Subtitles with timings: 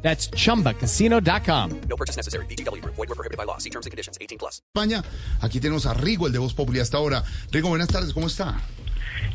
[0.00, 1.80] That's chumbacasino.com.
[1.88, 2.46] No purchase necessary.
[2.46, 2.82] BGW.
[2.84, 3.58] Void were prohibited by law.
[3.58, 4.16] See terms and conditions.
[4.20, 4.62] 18 plus.
[4.74, 5.02] España.
[5.40, 7.22] Aquí tenemos a Rigo, el de Voz Populi hasta ahora.
[7.50, 8.60] Rigo, buenas tardes, ¿cómo está?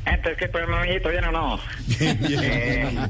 [0.05, 1.09] Entonces, ¿qué pues, mamito?
[1.09, 1.59] ¿Bien o no?
[1.87, 2.39] Bien, bien.
[2.43, 3.09] Eh,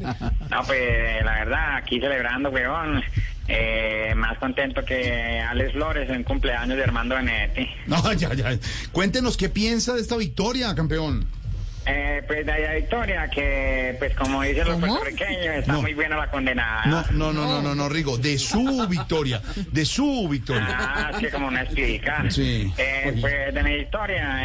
[0.49, 3.03] no, pues, la verdad, aquí celebrando, weón.
[3.47, 7.67] Eh, más contento que Alex Flores en cumpleaños de Armando Benedetti.
[7.87, 8.57] No, ya, ya.
[8.91, 11.27] Cuéntenos qué piensa de esta victoria, campeón.
[11.85, 15.81] Eh, pues de ahí a Victoria, que, pues, como dicen los puertorriqueños, está No.
[15.81, 16.85] muy buena la condenada.
[16.85, 20.65] No, no, no, no, no, no, Rigo, de su victoria, de su victoria.
[20.69, 22.23] Ah, es que como no explica.
[22.29, 22.71] Sí.
[22.77, 24.37] Eh, pues de mi historia,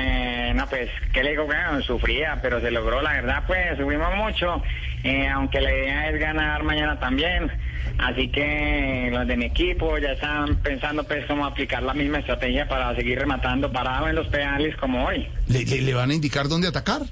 [0.51, 1.47] eh, no, pues, ¿qué le digo?
[1.47, 4.61] Bueno, sufría, pero se logró, la verdad, pues, subimos mucho,
[5.05, 7.51] eh, aunque la idea es ganar mañana también.
[7.99, 12.67] Así que los de mi equipo ya están pensando, pues, cómo aplicar la misma estrategia
[12.69, 15.29] para seguir rematando parado en los pedales como hoy.
[15.47, 17.03] ¿Le, le, le van a indicar dónde atacar?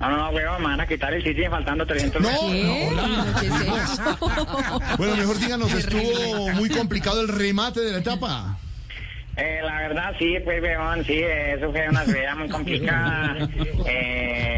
[0.00, 2.92] No, no, no, huevón, me van a quitar el sitio faltando 300 No, metros.
[3.06, 4.18] no, ¿Qué es eso?
[4.98, 8.58] Bueno, mejor díganos, estuvo muy complicado el remate de la etapa.
[9.36, 13.36] Eh, la verdad, sí, pues, weón, sí, eso fue una subida muy complicada,
[13.86, 14.53] eh,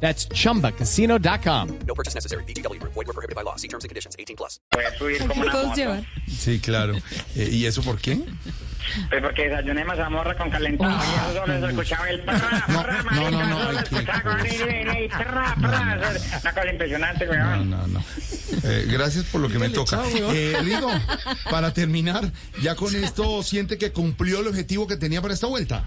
[0.00, 1.68] That's chumbacasino.com.
[1.86, 2.42] No purchase necessary.
[2.44, 2.80] BGW.
[2.82, 3.56] Void were prohibited by law.
[3.56, 4.16] See terms and conditions.
[4.18, 4.58] 18 plus.
[4.98, 6.02] Subir como una.
[6.26, 6.94] Sí, claro.
[7.36, 8.18] Eh, ¿Y eso por qué?
[9.10, 13.02] Pues porque desayuné mazamorra con calentado y eso solo se escuchaba el perra, No, perra,
[13.12, 14.66] no, no, no, que- escuchaba con perra, eso
[16.24, 17.70] es Una cosa impresionante, No, weón.
[17.70, 18.04] no, no.
[18.64, 20.02] Eh, gracias por lo que me toca.
[20.32, 20.90] Eh, Rigo,
[21.50, 25.84] para terminar, ¿ya con esto siente que cumplió el objetivo que tenía para esta vuelta?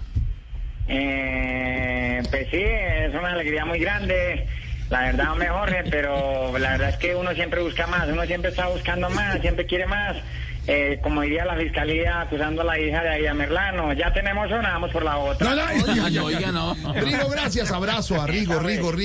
[0.86, 1.93] Eh,
[2.30, 4.46] pues sí, es una alegría muy grande.
[4.90, 8.24] La verdad no me jorge, pero la verdad es que uno siempre busca más, uno
[8.24, 10.16] siempre está buscando más, siempre quiere más.
[10.66, 14.72] Eh, como diría la fiscalía acusando a la hija de Aida Merlano, ya tenemos una,
[14.72, 15.50] vamos por la otra.
[15.50, 15.56] No,
[16.10, 16.74] no, oiga, no.
[16.94, 17.70] Rigo, gracias.
[17.70, 19.04] Abrazo a Rigo, Rigo, Rigo.